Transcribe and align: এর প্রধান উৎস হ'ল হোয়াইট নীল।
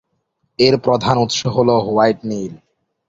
এর 0.59 0.75
প্রধান 0.77 1.15
উৎস 1.17 1.39
হ'ল 1.47 1.69
হোয়াইট 1.85 2.19
নীল। 2.23 2.53